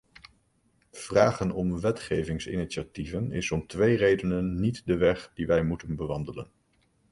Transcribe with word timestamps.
Vragen 0.91 1.51
om 1.51 1.79
wetgevingsinitiatieven 1.81 3.31
is 3.31 3.51
om 3.51 3.67
twee 3.67 3.97
redenen 3.97 4.59
niet 4.59 4.81
de 4.85 4.97
weg 4.97 5.31
die 5.33 5.47
wij 5.47 5.63
moeten 5.63 5.95
bewandelen. 5.95 6.51